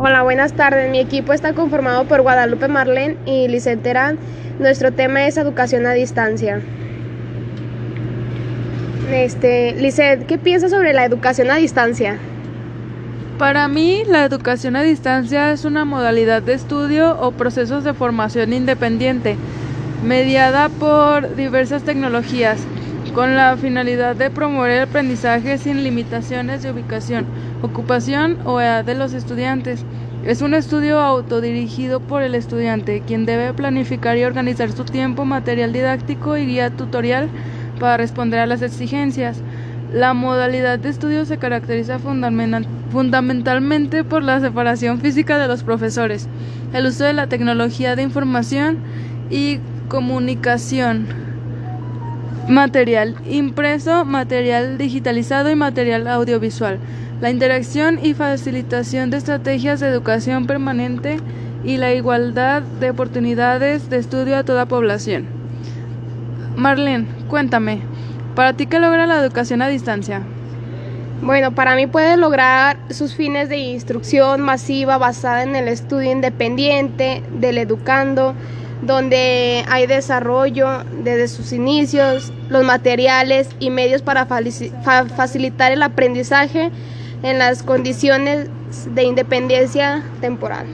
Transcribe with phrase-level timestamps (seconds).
[0.00, 0.88] Hola, buenas tardes.
[0.92, 4.16] Mi equipo está conformado por Guadalupe Marlén y Lisette Terán.
[4.60, 6.60] Nuestro tema es educación a distancia.
[9.10, 9.74] Este,
[10.28, 12.16] ¿qué piensas sobre la educación a distancia?
[13.40, 18.52] Para mí, la educación a distancia es una modalidad de estudio o procesos de formación
[18.52, 19.34] independiente,
[20.04, 22.60] mediada por diversas tecnologías,
[23.18, 27.26] con la finalidad de promover el aprendizaje sin limitaciones de ubicación,
[27.62, 29.84] ocupación o edad de los estudiantes.
[30.24, 35.72] Es un estudio autodirigido por el estudiante, quien debe planificar y organizar su tiempo, material
[35.72, 37.28] didáctico y guía tutorial
[37.80, 39.40] para responder a las exigencias.
[39.92, 46.28] La modalidad de estudio se caracteriza fundamentalmente por la separación física de los profesores,
[46.72, 48.78] el uso de la tecnología de información
[49.28, 49.58] y
[49.88, 51.27] comunicación,
[52.48, 56.78] material impreso, material digitalizado y material audiovisual,
[57.20, 61.18] la interacción y facilitación de estrategias de educación permanente
[61.64, 65.26] y la igualdad de oportunidades de estudio a toda población.
[66.56, 67.82] Marlene, cuéntame,
[68.38, 70.22] ¿Para ti qué logra la educación a distancia?
[71.22, 77.24] Bueno, para mí puede lograr sus fines de instrucción masiva basada en el estudio independiente
[77.32, 78.34] del educando,
[78.82, 86.70] donde hay desarrollo desde sus inicios, los materiales y medios para facilitar el aprendizaje
[87.22, 88.48] en las condiciones
[88.94, 90.66] de independencia temporal.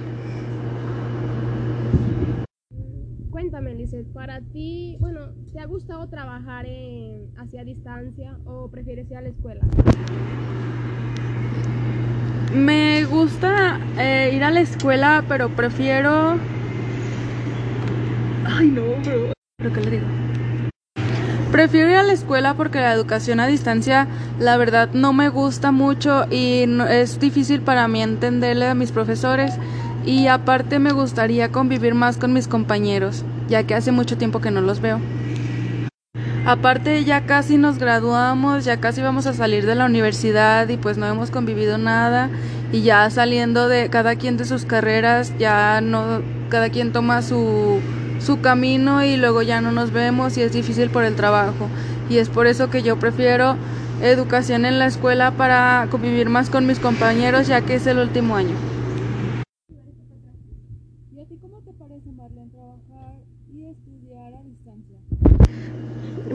[3.30, 5.20] Cuéntame, Lizeth, para ti, bueno,
[5.52, 9.60] ¿te ha gustado trabajar en, hacia distancia o prefieres ir a la escuela?
[12.54, 16.38] Me gusta eh, ir a la escuela, pero prefiero...
[18.46, 19.32] Ay, no, bro.
[19.58, 20.06] ¿Pero qué le digo?
[21.50, 24.08] Prefiero ir a la escuela porque la educación a distancia,
[24.40, 29.54] la verdad, no me gusta mucho y es difícil para mí entenderle a mis profesores
[30.04, 34.50] y aparte me gustaría convivir más con mis compañeros, ya que hace mucho tiempo que
[34.50, 35.00] no los veo.
[36.44, 40.98] Aparte ya casi nos graduamos, ya casi vamos a salir de la universidad y pues
[40.98, 42.28] no hemos convivido nada
[42.70, 46.20] y ya saliendo de cada quien de sus carreras, ya no
[46.50, 47.80] cada quien toma su
[48.24, 51.68] su camino y luego ya no nos vemos y es difícil por el trabajo.
[52.08, 53.56] Y es por eso que yo prefiero
[54.02, 58.36] educación en la escuela para convivir más con mis compañeros ya que es el último
[58.36, 58.54] año.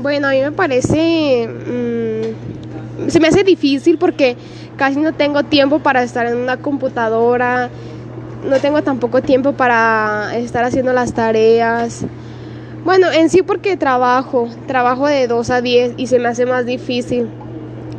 [0.02, 4.38] Bueno, a mí me parece, mm, se me hace difícil porque
[4.78, 7.70] casi no tengo tiempo para estar en una computadora,
[8.44, 12.06] no tengo tampoco tiempo para estar haciendo las tareas.
[12.84, 16.66] Bueno, en sí porque trabajo, trabajo de 2 a 10 y se me hace más
[16.66, 17.30] difícil.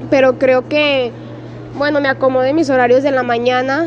[0.09, 1.13] Pero creo que,
[1.77, 3.87] bueno, me acomodé mis horarios de la mañana,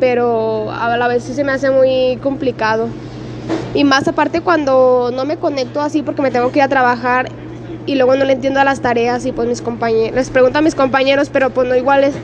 [0.00, 2.88] pero a la vez sí se me hace muy complicado.
[3.74, 7.28] Y más aparte cuando no me conecto así porque me tengo que ir a trabajar
[7.86, 10.62] y luego no le entiendo a las tareas y pues mis compañeros, les pregunto a
[10.62, 12.14] mis compañeros, pero pues no igual es,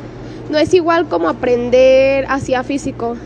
[0.51, 3.17] no es igual como aprender así a físico.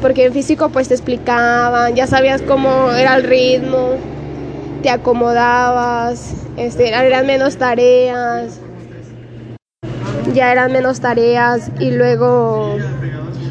[0.00, 3.94] Porque en físico pues te explicaban, ya sabías cómo era el ritmo,
[4.82, 8.60] te acomodabas, este, eran menos tareas,
[10.34, 12.76] ya eran menos tareas y luego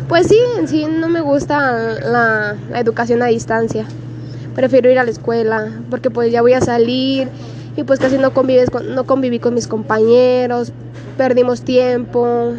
[0.08, 1.72] pues sí, en sí no me gusta
[2.02, 3.86] la, la educación a distancia.
[4.54, 7.30] Prefiero ir a la escuela porque pues ya voy a salir
[7.76, 10.72] y pues casi no, convives no conviví con mis compañeros,
[11.18, 12.54] perdimos tiempo,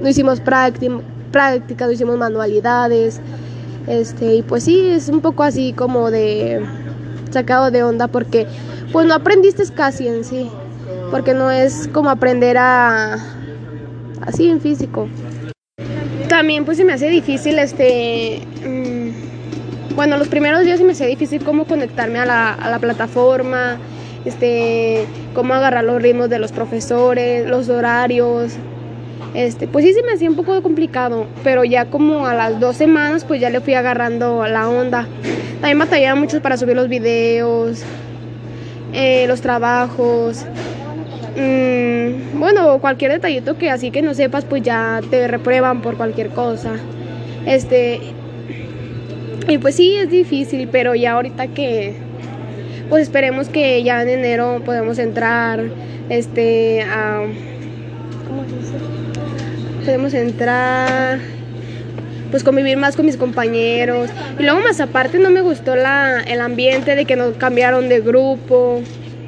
[0.00, 0.94] no hicimos práctica,
[1.34, 3.20] práctica, no hicimos manualidades,
[3.88, 6.64] este, y pues sí, es un poco así como de
[7.30, 8.46] sacado de onda porque
[8.92, 10.48] pues no aprendiste casi en sí,
[11.10, 13.18] porque no es como aprender a
[14.20, 15.08] así en físico.
[16.28, 18.40] También pues se me hace difícil este
[19.96, 23.78] bueno, los primeros días sí me hacía difícil cómo conectarme a la, a la plataforma,
[24.24, 28.54] este, cómo agarrar los ritmos de los profesores, los horarios.
[29.34, 32.76] Este, pues sí se me hacía un poco complicado, pero ya como a las dos
[32.76, 35.08] semanas pues ya le fui agarrando la onda.
[35.60, 37.82] También batallaba mucho para subir los videos,
[38.92, 40.46] eh, los trabajos.
[41.36, 46.28] Mm, bueno, cualquier detallito que así que no sepas pues ya te reprueban por cualquier
[46.28, 46.74] cosa.
[47.44, 48.00] Este,
[49.48, 51.94] y pues sí, es difícil, pero ya ahorita que,
[52.88, 55.64] pues esperemos que ya en enero podamos entrar,
[56.08, 57.24] este, a,
[58.28, 59.03] ¿cómo se dice?
[59.84, 61.18] Podemos entrar,
[62.30, 64.10] pues convivir más con mis compañeros.
[64.38, 68.00] Y luego más aparte no me gustó la, el ambiente de que nos cambiaron de
[68.00, 68.80] grupo,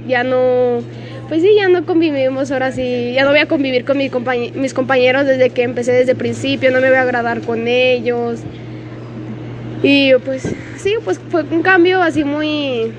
[0.09, 0.81] ya no,
[1.29, 4.11] pues sí, ya no convivimos ahora sí, ya no voy a convivir con mis,
[4.75, 8.41] compañeros desde que empecé desde el principio, no me voy a agradar con ellos.
[9.83, 12.93] Y pues sí, pues fue un cambio así muy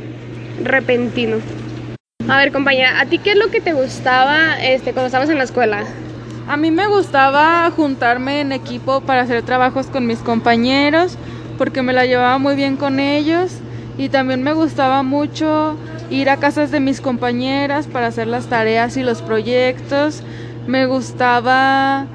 [0.63, 1.37] repentino.
[2.27, 5.37] A ver, compañera, ¿a ti qué es lo que te gustaba este, cuando estabas en
[5.37, 5.85] la escuela?
[6.47, 11.17] A mí me gustaba juntarme en equipo para hacer trabajos con mis compañeros,
[11.57, 13.51] porque me la llevaba muy bien con ellos.
[13.97, 15.75] Y también me gustaba mucho
[16.09, 20.23] ir a casas de mis compañeras para hacer las tareas y los proyectos.
[20.67, 22.05] Me gustaba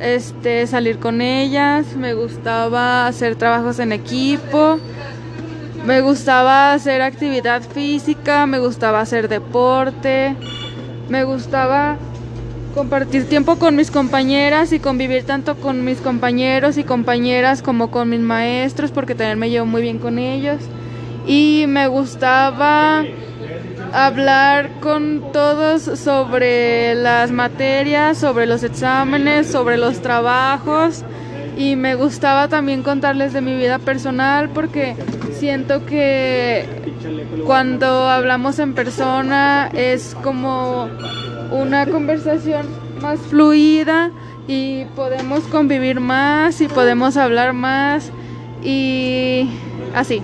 [0.00, 4.78] este, salir con ellas, me gustaba hacer trabajos en equipo,
[5.84, 10.36] me gustaba hacer actividad física, me gustaba hacer deporte,
[11.08, 11.96] me gustaba
[12.74, 18.08] compartir tiempo con mis compañeras y convivir tanto con mis compañeros y compañeras como con
[18.10, 20.60] mis maestros porque también me llevo muy bien con ellos.
[21.26, 23.04] Y me gustaba
[23.92, 31.04] hablar con todos sobre las materias, sobre los exámenes, sobre los trabajos
[31.56, 34.96] y me gustaba también contarles de mi vida personal porque
[35.32, 36.64] siento que
[37.44, 40.88] cuando hablamos en persona es como
[41.50, 42.66] una conversación
[43.00, 44.10] más fluida
[44.46, 48.10] y podemos convivir más y podemos hablar más
[48.62, 49.48] y
[49.94, 50.22] así.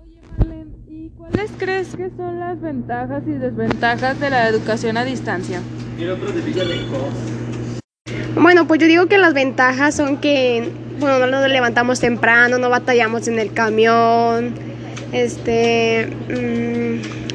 [0.00, 5.04] Oye Marlene, ¿y cuáles crees que son las ventajas y desventajas de la educación a
[5.04, 5.60] distancia?
[8.34, 10.70] Bueno, pues yo digo que las ventajas son que,
[11.00, 14.54] bueno, no nos levantamos temprano, no batallamos en el camión,
[15.12, 17.27] este, mm,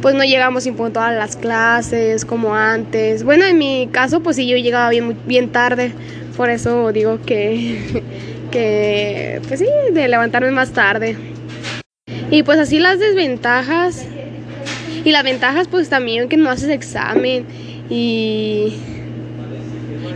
[0.00, 3.24] pues no llegamos sin punto a las clases como antes.
[3.24, 5.92] Bueno, en mi caso, pues sí, yo llegaba bien, bien tarde,
[6.36, 8.02] por eso digo que,
[8.50, 11.16] que, pues sí, de levantarme más tarde.
[12.30, 14.04] Y pues así las desventajas
[15.04, 17.46] y las ventajas pues también que no haces examen
[17.88, 18.74] y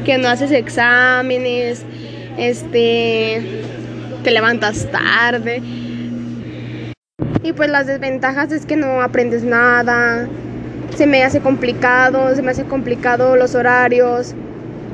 [0.04, 1.84] que no haces exámenes,
[2.36, 3.42] este,
[4.22, 5.62] te levantas tarde.
[7.42, 10.28] Y pues las desventajas es que no aprendes nada,
[10.94, 14.34] se me hace complicado, se me hace complicado los horarios.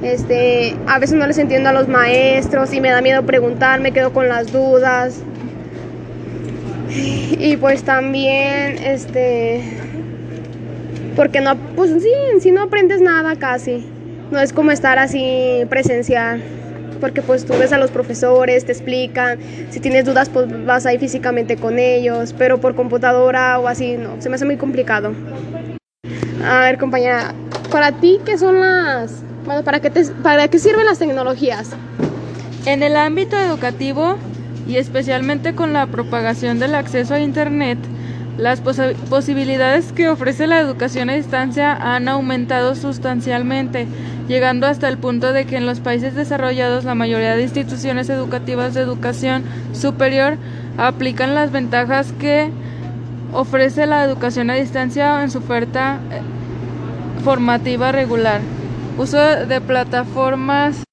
[0.03, 3.93] Este, a veces no les entiendo a los maestros y me da miedo preguntar, me
[3.93, 5.21] quedo con las dudas.
[6.91, 9.63] Y pues también este
[11.17, 13.85] porque no pues sí, si no aprendes nada casi.
[14.31, 16.43] No es como estar así presencial,
[16.99, 19.39] porque pues tú ves a los profesores, te explican,
[19.71, 24.21] si tienes dudas pues vas ahí físicamente con ellos, pero por computadora o así no,
[24.21, 25.13] se me hace muy complicado.
[26.45, 27.35] A ver compañera,
[27.71, 29.91] para ti qué son las, bueno, ¿para qué,
[30.23, 31.71] para qué sirven las tecnologías?
[32.67, 34.17] En el ámbito educativo
[34.67, 37.79] y especialmente con la propagación del acceso a Internet,
[38.37, 43.89] las posibilidades que ofrece la educación a distancia han aumentado sustancialmente,
[44.29, 48.75] llegando hasta el punto de que en los países desarrollados la mayoría de instituciones educativas
[48.75, 49.43] de educación
[49.73, 50.37] superior
[50.77, 52.51] aplican las ventajas que
[53.33, 56.21] ofrece la educación a distancia en su oferta eh,
[57.23, 58.41] formativa regular.
[58.99, 60.85] Uso de plataformas.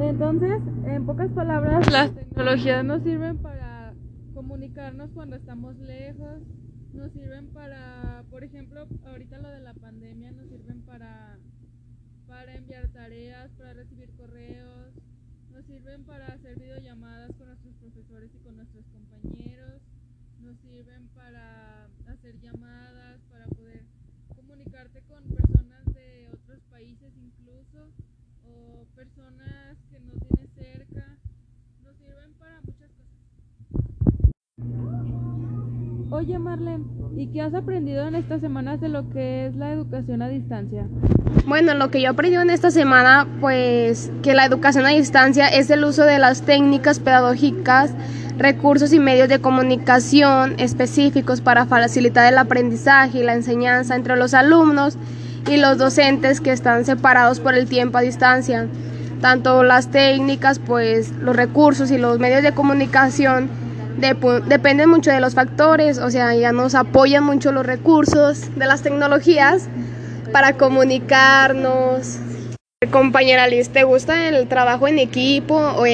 [0.00, 3.92] Entonces, en pocas palabras, las tecnologías nos sirven para
[4.34, 6.42] comunicarnos cuando estamos lejos,
[6.92, 11.31] nos sirven para, por ejemplo, ahorita lo de la pandemia nos sirven para,
[12.44, 14.92] para enviar tareas, para recibir correos,
[15.52, 19.80] nos sirven para hacer videollamadas con nuestros profesores y con nuestros compañeros,
[20.40, 23.84] nos sirven para hacer llamadas, para poder
[24.34, 27.92] comunicarte con personas de otros países incluso,
[28.44, 31.16] o personas que no tienes cerca,
[31.84, 32.90] nos sirven para muchas
[36.10, 40.20] Oye Marlene, ¿y qué has aprendido en estas semanas de lo que es la educación
[40.20, 40.84] a distancia?
[41.46, 45.48] Bueno, lo que yo he aprendido en esta semana, pues que la educación a distancia
[45.48, 47.94] es el uso de las técnicas pedagógicas,
[48.36, 54.34] recursos y medios de comunicación específicos para facilitar el aprendizaje y la enseñanza entre los
[54.34, 54.98] alumnos
[55.50, 58.66] y los docentes que están separados por el tiempo a distancia.
[59.22, 63.61] Tanto las técnicas, pues los recursos y los medios de comunicación
[63.96, 68.82] dependen mucho de los factores, o sea, ya nos apoyan mucho los recursos de las
[68.82, 69.68] tecnologías
[70.32, 72.18] para comunicarnos.
[72.90, 75.84] Compañera Liz, ¿te gusta el trabajo en equipo o,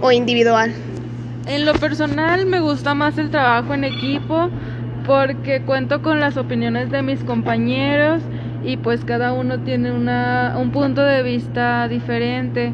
[0.00, 0.72] o individual?
[1.46, 4.48] En lo personal me gusta más el trabajo en equipo
[5.06, 8.22] porque cuento con las opiniones de mis compañeros
[8.64, 12.72] y pues cada uno tiene una, un punto de vista diferente.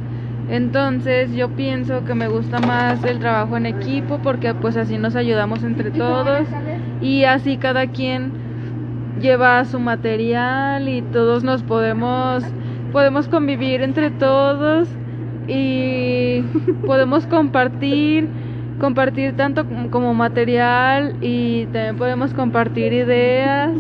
[0.51, 5.15] Entonces yo pienso que me gusta más el trabajo en equipo porque pues así nos
[5.15, 6.47] ayudamos entre todos.
[7.01, 8.33] y así cada quien
[9.21, 12.45] lleva su material y todos nos podemos
[12.93, 14.89] podemos convivir entre todos
[15.47, 16.43] y
[16.87, 18.29] podemos compartir
[18.79, 23.73] compartir tanto como material y también podemos compartir ideas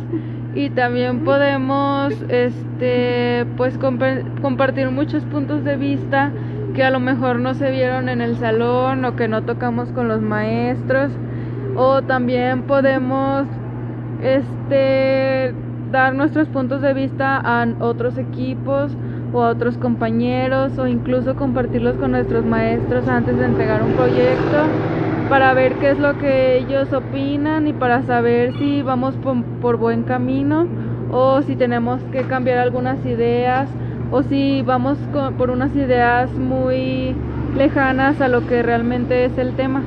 [0.54, 6.32] y también podemos este pues compartir muchos puntos de vista
[6.74, 10.08] que a lo mejor no se vieron en el salón o que no tocamos con
[10.08, 11.10] los maestros.
[11.76, 13.46] O también podemos
[14.22, 15.54] este
[15.90, 18.92] dar nuestros puntos de vista a otros equipos
[19.32, 24.64] o a otros compañeros o incluso compartirlos con nuestros maestros antes de entregar un proyecto
[25.28, 29.14] para ver qué es lo que ellos opinan y para saber si vamos
[29.60, 30.66] por, buen camino
[31.10, 33.68] o si tenemos que cambiar algunas ideas
[34.10, 34.98] o si vamos
[35.36, 37.14] por unas ideas muy
[37.54, 39.84] lejanas a lo que realmente es el tema.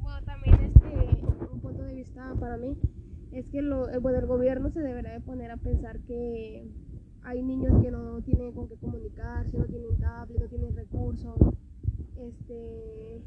[0.00, 2.76] Bueno, también este, un punto de vista para mí
[3.32, 6.68] es que lo, el gobierno se deberá de poner a pensar que
[7.22, 11.36] hay niños que no tienen con qué comunicarse, no tienen tablet, no tienen recursos,
[12.18, 13.22] este,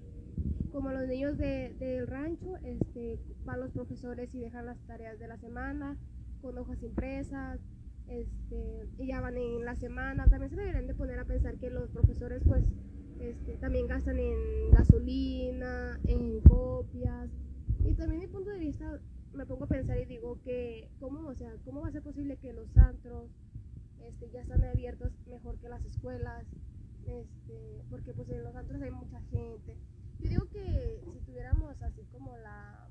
[0.72, 5.38] como los niños del rancho, este, van los profesores y dejan las tareas de la
[5.38, 5.98] semana
[6.42, 7.60] con hojas impresas,
[8.08, 10.28] este, y ya van en la semana.
[10.28, 12.64] También se deberían de poner a pensar que los profesores pues
[13.20, 17.30] este, también gastan en gasolina, en copias.
[17.86, 19.00] Y también mi punto de vista
[19.34, 22.38] me pongo a pensar y digo que cómo, o sea, cómo va a ser posible
[22.38, 23.30] que los antros,
[24.02, 26.46] este, ya están abiertos mejor que las escuelas,
[27.06, 29.78] este, porque pues en los antros hay mucha gente.
[30.20, 32.88] Yo digo que si tuviéramos así como la,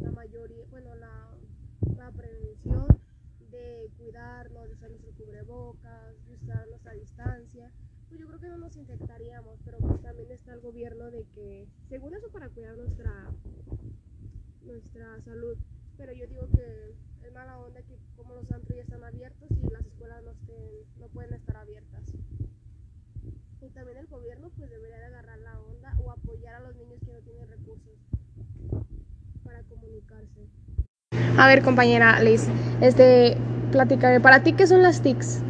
[0.00, 1.30] la mayoría, bueno, la,
[1.96, 2.86] la prevención
[3.52, 7.70] de cuidarnos, de usar nuestro cubrebocas, de usarnos a distancia,
[8.08, 11.68] pues yo creo que no nos infectaríamos, pero pues también está el gobierno de que,
[11.88, 13.30] según eso, para cuidar nuestra,
[14.62, 15.56] nuestra salud,
[15.96, 16.94] pero yo digo que
[17.26, 20.34] es mala onda que como los antros ya están abiertos y las escuelas no,
[20.98, 22.02] no pueden estar abiertas.
[23.60, 27.00] Y también el gobierno pues debería de agarrar la onda o apoyar a los niños
[27.00, 27.98] que no tienen recursos
[29.44, 30.48] para comunicarse.
[31.38, 32.46] A ver compañera Liz,
[32.80, 33.36] este,
[33.70, 35.40] platicaré, ¿para ti qué son las TICs?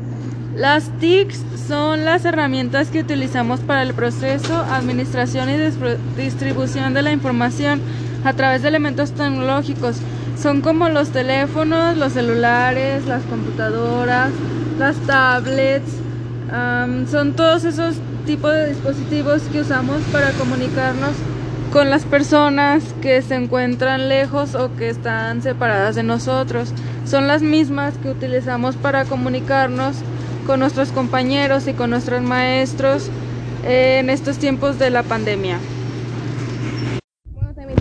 [0.56, 7.12] Las TICs son las herramientas que utilizamos para el proceso, administración y distribución de la
[7.12, 7.80] información
[8.24, 9.96] a través de elementos tecnológicos
[10.40, 14.30] son como los teléfonos, los celulares, las computadoras,
[14.78, 15.92] las tablets,
[17.10, 17.96] son todos esos
[18.26, 21.12] tipos de dispositivos que usamos para comunicarnos
[21.72, 26.72] con las personas que se encuentran lejos o que están separadas de nosotros.
[27.06, 29.96] Son las mismas que utilizamos para comunicarnos
[30.46, 33.08] con nuestros compañeros y con nuestros maestros
[33.64, 35.58] en estos tiempos de la pandemia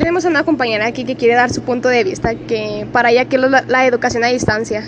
[0.01, 3.25] tenemos a una compañera aquí que quiere dar su punto de vista, que para ella,
[3.25, 4.83] ¿qué es la, educación a distancia?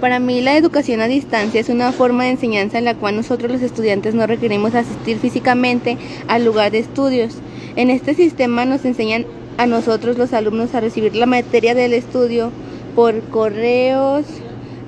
[0.00, 3.52] Para mí la educación a distancia es una forma de enseñanza en la cual nosotros
[3.52, 7.36] los estudiantes no requerimos asistir físicamente al lugar de estudios.
[7.76, 9.26] En este sistema nos enseñan
[9.58, 12.50] a nosotros los alumnos a recibir la materia del estudio
[12.94, 14.24] por correos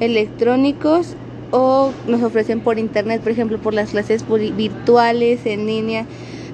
[0.01, 1.15] electrónicos
[1.51, 4.25] o nos ofrecen por internet, por ejemplo, por las clases
[4.57, 6.07] virtuales en línea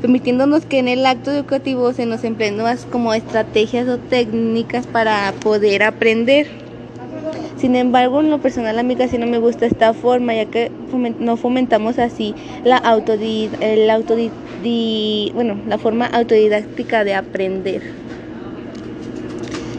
[0.03, 5.85] permitiéndonos que en el acto educativo se nos nuevas como estrategias o técnicas para poder
[5.85, 6.62] aprender.
[7.63, 10.73] Sin embargo, en lo personal a mí casi no me gusta esta forma, ya que
[11.21, 13.51] no fomentamos así la, autodid
[15.33, 17.81] bueno, la forma autodidáctica de aprender.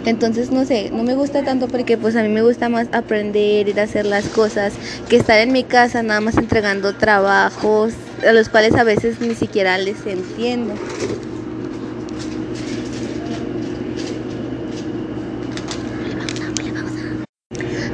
[0.05, 3.77] Entonces, no sé, no me gusta tanto porque pues a mí me gusta más aprender,
[3.77, 4.71] a hacer las cosas,
[5.09, 7.91] que estar en mi casa nada más entregando trabajos,
[8.25, 10.73] a los cuales a veces ni siquiera les entiendo.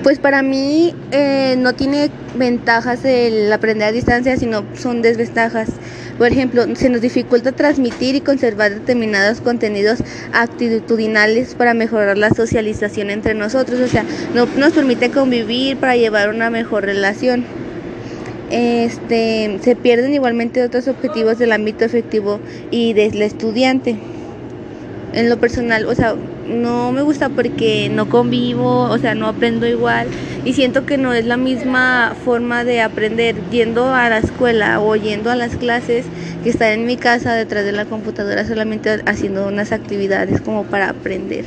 [0.10, 5.70] Pues para mí eh, no tiene ventajas el aprender a distancia, sino son desventajas.
[6.18, 10.00] Por ejemplo, se nos dificulta transmitir y conservar determinados contenidos
[10.34, 16.30] actitudinales para mejorar la socialización entre nosotros, o sea, no nos permite convivir para llevar
[16.30, 17.46] una mejor relación.
[18.50, 22.40] Este, se pierden igualmente otros objetivos del ámbito efectivo
[22.72, 23.96] y del estudiante.
[25.14, 26.16] En lo personal, o sea,
[26.50, 30.08] no me gusta porque no convivo, o sea, no aprendo igual.
[30.46, 34.96] Y siento que no es la misma forma de aprender yendo a la escuela o
[34.96, 36.06] yendo a las clases
[36.44, 40.90] que estar en mi casa detrás de la computadora solamente haciendo unas actividades como para
[40.90, 41.46] aprender.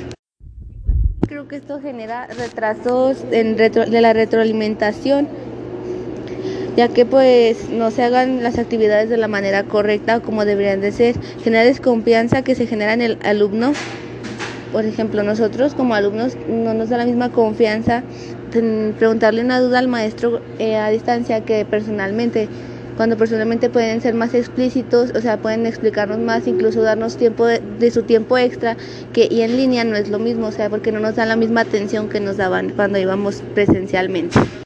[1.27, 5.29] Creo que esto genera retrasos en de la retroalimentación
[6.77, 10.93] ya que pues no se hagan las actividades de la manera correcta como deberían de
[10.93, 13.73] ser, genera desconfianza que se genera en el alumno
[14.73, 18.03] por ejemplo, nosotros como alumnos no nos da la misma confianza
[18.99, 22.49] preguntarle una duda al maestro eh, a distancia que personalmente
[22.97, 27.61] cuando personalmente pueden ser más explícitos, o sea, pueden explicarnos más, incluso darnos tiempo de,
[27.79, 28.77] de, su tiempo extra,
[29.15, 31.37] que y en línea no es lo mismo, o sea, porque no nos dan la
[31.37, 34.39] misma atención que nos daban cuando íbamos presencialmente.